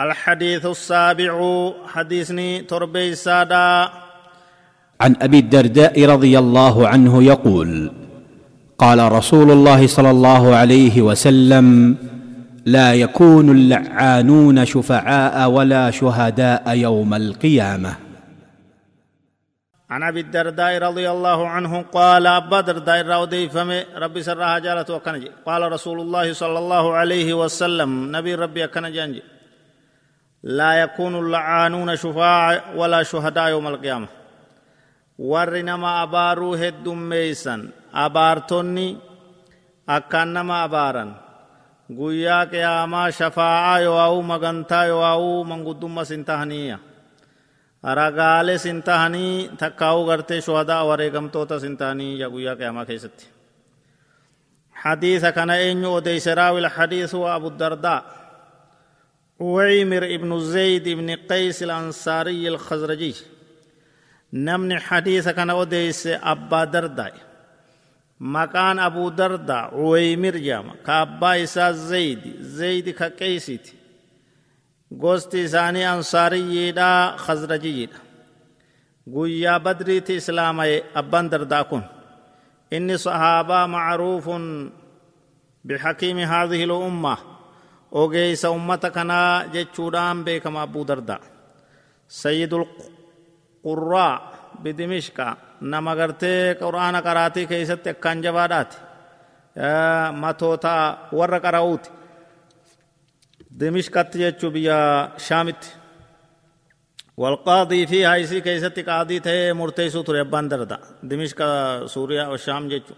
الحديث 0.00 0.66
السابع 0.66 1.34
حديثني 1.86 2.60
تربي 2.60 3.14
سادا 3.14 3.88
عن 5.00 5.16
أبي 5.22 5.38
الدرداء 5.38 6.04
رضي 6.04 6.38
الله 6.38 6.88
عنه 6.88 7.22
يقول 7.22 7.92
قال 8.78 9.12
رسول 9.12 9.50
الله 9.50 9.86
صلى 9.86 10.10
الله 10.10 10.56
عليه 10.56 11.02
وسلم 11.02 11.96
لا 12.66 12.94
يكون 12.94 13.50
اللعانون 13.50 14.64
شفعاء 14.64 15.50
ولا 15.50 15.90
شهداء 15.90 16.76
يوم 16.76 17.14
القيامة. 17.14 17.96
عن 19.90 20.02
أبي 20.02 20.20
الدرداء 20.20 20.78
رضي 20.78 21.10
الله 21.10 21.48
عنه 21.48 21.82
قال 21.82 22.26
ابا 22.26 22.60
درداء 22.60 23.06
راودي 23.06 23.48
فم 23.48 23.70
ربي 23.96 24.22
سرها 24.22 24.58
جالت 24.58 24.90
وكنج 24.90 25.28
قال 25.46 25.72
رسول 25.72 26.00
الله 26.00 26.32
صلى 26.32 26.58
الله 26.58 26.92
عليه 26.92 27.34
وسلم 27.34 28.16
نبي 28.16 28.34
ربي 28.34 28.64
أكنجانج 28.64 29.16
لا 30.46 30.72
يكون 30.82 31.14
اللعانون 31.18 31.96
شفاع 31.96 32.74
ولا 32.78 33.02
شهداء 33.02 33.48
يوم 33.48 33.66
القيامة 33.66 34.08
ورنما 35.18 36.02
أبارو 36.02 36.54
هدوم 36.54 36.98
ميسن 37.08 37.70
أبارتوني 37.94 38.88
أكانما 39.88 40.64
أبارا 40.64 41.26
guyyaa 41.86 42.46
qiyaamaa 42.50 43.10
shafaa'aa 43.14 43.78
yo'aa'u 43.86 44.22
magantaa 44.22 44.84
yo'aa'u 44.90 45.44
manguddumma 45.46 46.02
sin 46.04 46.24
tahaniya 46.26 46.78
ragaalee 47.98 48.58
sin 48.58 48.82
tahanii 48.82 49.54
takkaa'uu 49.60 50.06
gartee 50.10 50.40
shuhadaa 50.42 50.82
wareegamtoota 50.88 51.60
sin 51.62 51.76
tahanii 51.78 52.18
ya 52.20 52.30
guyyaa 52.30 52.58
qiyaamaa 52.58 52.86
keessatti 52.90 53.26
حديث 54.76 55.24
كان 55.36 55.50
أين 55.50 55.84
أديس 55.84 56.28
راوي 56.28 56.60
الحديث 56.60 57.14
هو 57.14 57.36
أبو 57.36 57.48
الدرداء 57.48 58.04
وعيمر 59.40 60.04
ابن 60.04 60.40
زيد 60.40 60.88
بن 60.88 61.10
قيس 61.30 61.62
الأنصاري 61.62 62.48
الخزرجي 62.48 63.14
نمن 64.32 64.78
حديث 64.80 65.28
كان 65.28 65.50
أديس 65.50 66.06
أبا 66.06 66.64
درداء 66.64 67.14
maqaan 68.20 68.78
abuu 68.80 69.10
darda 69.18 69.58
uweymir 69.76 70.34
jedhama 70.46 70.72
ka 70.86 70.94
abbaa 71.04 71.36
isaa 71.44 71.72
zeydi 71.88 72.30
zeydi 72.58 72.92
ka 72.98 73.06
qeeysiti 73.18 73.72
gosti 75.02 75.38
isaanii 75.46 75.84
ansaariyyiidha 75.94 76.88
khazrajiyyiidha 77.24 77.98
guyyaa 79.14 79.58
badriiti 79.66 80.12
islaamaye 80.20 80.76
abbaan 81.00 81.26
dardaa 81.32 81.64
kun 81.70 81.84
inni 82.76 82.96
sahaabaa 83.06 83.66
macruufun 83.74 84.44
bixakiimi 85.68 86.24
haadhihi 86.32 86.66
lumma 86.72 87.14
ogeeysa 88.02 88.48
ummata 88.56 88.88
kanaa 88.96 89.32
jechuudhaan 89.54 90.18
beekama 90.26 90.60
abuu 90.66 90.84
dardaa 90.90 91.20
sayyidul 92.22 92.64
qurraa 93.66 94.12
bidimishqa 94.62 95.26
nama 95.72 95.92
gartee 96.00 96.42
qur'aana 96.62 97.00
qaraatii 97.06 97.46
keeysatti 97.52 97.88
akkaan 97.94 98.18
jabaadhaati 98.26 98.76
matoota 100.22 100.72
warra 101.18 101.38
qara'uuti 101.46 101.88
dimishqatti 103.60 104.18
jechuu 104.24 104.50
biyya 104.56 104.78
shaamitti 105.28 105.68
والقاضي 107.22 107.86
فيها 107.86 108.16
يسي 108.16 108.40
كيستي 108.40 108.82
قاضي 108.82 109.20
تهي 109.20 109.52
مرتي 109.52 109.90
سوتر 109.90 110.16
يبان 110.16 110.48
دردا 110.48 110.78
دمشق 111.02 111.40
سوريا 111.94 112.24
والشام 112.32 112.68
جيتشو 112.68 112.94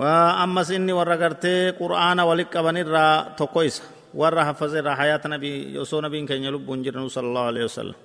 waa 0.00 0.40
ammas 0.44 0.68
inni 0.76 0.92
warra 0.98 1.16
gartee 1.22 1.72
qur'aana 1.80 2.22
walit 2.28 2.48
qaban 2.54 2.76
irraa 2.82 3.34
tokko 3.38 3.60
isa. 3.68 3.82
Warra 4.20 4.42
haffaz 4.48 4.72
irraa 4.80 4.96
hayaata 5.00 5.28
nabii 5.32 5.76
osoo 5.82 6.00
nabiin 6.04 6.26
keenya 6.28 6.50
lubbuun 6.54 6.80
jirnu 6.84 7.08
sallallahu 7.16 7.48
alaihi 7.52 7.66
wasallam. 7.70 7.98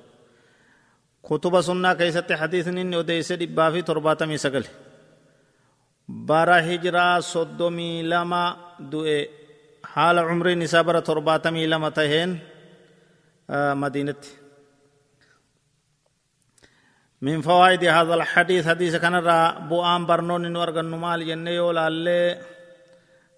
Kutuba 1.28 1.60
sunnaa 1.68 1.96
keessatti 2.00 2.34
hadiisni 2.42 2.82
inni 2.84 2.96
odeeyse 3.02 3.34
dhibbaa 3.42 3.72
fi 3.74 3.80
torbaatamii 3.90 4.38
sagale. 4.46 4.70
Bara 6.28 6.58
hijiraa 6.68 7.22
soddomii 7.22 8.04
lama 8.12 8.44
du'e 8.92 9.18
haala 9.94 10.22
umriin 10.32 10.62
isaa 10.68 10.84
bara 10.88 11.02
torbaatamii 11.02 11.68
lama 11.68 11.90
taheen 11.98 12.32
madiinatti. 13.82 14.30
من 17.22 17.42
فوائد 17.42 17.84
هذا 17.84 18.14
الحديث 18.14 18.68
حديث 18.68 18.96
كان 18.96 19.16
را 19.16 19.60
بوام 19.70 20.06
برنون 20.06 20.56
ورغن 20.56 20.86
نمال 20.86 21.26
جنيو 21.28 21.72
لالي 21.72 22.38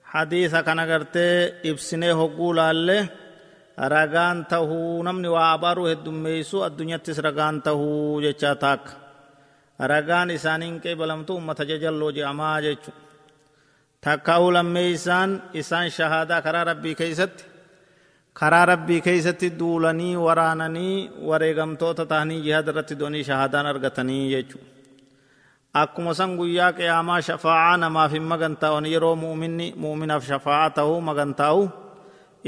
حديث 0.04 0.56
كان 0.56 0.80
غرتي 0.80 1.54
ابسنه 1.70 2.12
هقول 2.24 2.58
لالي 2.58 3.00
ragaan 3.80 4.44
tahuu 4.52 5.00
namni 5.08 5.30
waa 5.36 5.52
abaaruu 5.56 5.88
heddummeeysu 5.92 6.58
addunyattis 6.68 7.18
ragaan 7.28 7.62
tahuu 7.68 8.20
jechaa 8.26 8.56
taakka 8.64 8.92
ragaan 9.92 10.30
isaaniin 10.38 10.76
qeebalamtu 10.84 11.32
ummata 11.40 11.64
jajalloo 11.70 12.12
je'amaa 12.18 12.58
jechu 12.66 12.92
takkaa'uu 14.06 14.52
lammeeysaan 14.58 15.30
isaan 15.62 15.88
shahaadaa 15.98 16.42
karaa 16.46 16.66
rabbii 16.72 16.96
keeysatti 17.02 17.44
karaa 18.40 18.66
rabbii 18.72 19.02
keeysatti 19.08 19.48
duulanii 19.60 20.16
waraananii 20.26 21.10
wareegamtoota 21.30 22.06
tahanii 22.12 22.42
jihaad 22.46 22.68
irratti 22.72 22.96
doonii 23.00 23.24
shahaadaan 23.30 23.68
argatanii 23.72 24.24
jechu 24.34 24.58
akkuma 25.82 26.14
san 26.20 26.32
guyyaa 26.40 26.72
qiyaamaa 26.78 27.22
shafaa'aa 27.28 27.78
namaaf 27.84 28.12
hin 28.18 28.26
magantaa'on 28.32 28.86
yeroo 28.94 29.16
mu'minni 29.26 29.68
mu'minaaf 29.84 30.24
shafaa'aa 30.32 30.70
tahuu 30.78 31.02
magantaa'u 31.10 31.62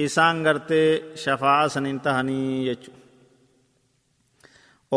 isaan 0.05 0.37
gartee 0.47 0.89
shafaa'a 1.23 1.69
saniin 1.75 1.99
tahanii 2.05 2.65
jechu 2.69 2.91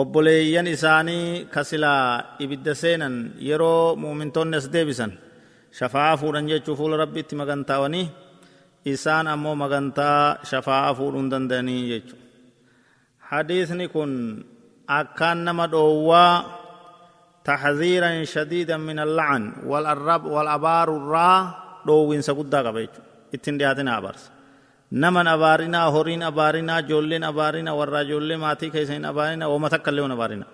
obboleeyyan 0.01 0.67
isaanii 0.77 1.45
kasilaa 1.55 2.37
ibidda 2.45 2.75
seenan 2.83 3.17
yeroo 3.49 3.97
muumintoonni 4.03 4.57
as 4.61 4.67
deebisan 4.75 5.13
shafaa'a 5.79 6.17
fuudhan 6.21 6.49
jechuu 6.53 6.77
fuula 6.81 6.97
rabbiitti 7.03 7.35
magantaawanii 7.41 8.07
isaan 8.93 9.27
ammoo 9.35 9.55
magantaa 9.63 10.45
shafaa'a 10.51 10.91
fuudhuun 10.99 11.29
danda'anii 11.33 11.83
jechu 11.93 12.17
hadiisni 13.31 13.87
kun 13.95 14.13
akkaan 14.99 15.39
nama 15.49 15.65
dhoowwaa 15.75 16.33
تحذيرا 17.51 18.25
شديدا 18.35 18.77
من 18.89 18.99
اللعن 19.07 19.43
والأرب 19.71 20.25
والأبار 20.35 20.89
الرا 20.97 21.31
دوين 21.87 22.23
سقدا 22.29 22.59
قبيت 22.67 22.91
اتن 23.35 23.55
دياتنا 23.61 23.93
أبارس 24.01 24.25
naman 25.03 25.27
abaarinaa 25.35 25.91
horiin 25.95 26.23
abaarinaa 26.31 26.81
joolleen 26.89 27.25
abaarinaa 27.31 27.75
warraa 27.81 28.05
joollee 28.11 28.37
maatii 28.45 28.71
keessa 28.75 28.93
hin 28.97 29.05
abaarinaa 29.13 29.49
wama 29.53 29.69
takka 29.75 29.91
illee 29.93 30.05
hin 30.07 30.15
abaarinaa 30.17 30.51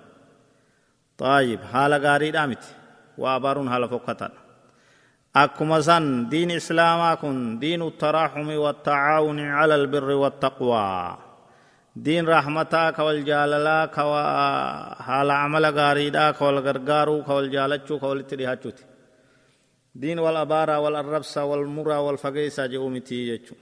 طيب 1.22 1.60
حال 1.72 1.92
غاريدha 2.06 2.42
miti 2.50 2.68
waa 3.22 3.34
abaaruun 3.38 3.68
haala 3.72 3.86
fokkataadha 3.94 4.40
akkuma 5.34 5.82
san 5.82 6.26
diin 6.30 6.50
islaamaa 6.50 7.16
kun 7.16 7.60
diinu 7.60 7.86
التراحم 7.88 8.48
والتعاون 8.50 9.40
على 9.40 9.74
البر 9.74 10.10
والتقوى 10.10 11.16
diin 11.94 12.26
rahmataa 12.26 12.92
ka 12.92 13.04
wal 13.04 13.22
jaalalaa 13.22 13.86
ka 13.94 14.02
haala 15.06 15.42
amala 15.44 15.70
gaariidhaa 15.72 16.32
ka 16.32 16.44
wal 16.46 16.62
gargaaruu 16.62 17.22
ka 17.26 17.34
wal 17.34 17.48
jaalachuu 17.50 17.98
ka 18.02 18.06
walitti 18.10 18.36
dhihaachuuti 18.38 18.82
diin 19.94 20.18
wal 20.18 20.36
abaaraa 20.36 20.80
wal 20.84 20.96
arrabsaa 21.02 21.46
wal 21.50 21.66
muraa 21.66 22.02
wal 22.06 22.18
fageeysaa 22.18 22.68
jedhuu 22.72 22.90
mitii 22.90 23.26
jechuu 23.30 23.58